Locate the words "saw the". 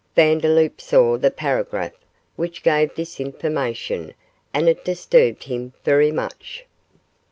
0.81-1.29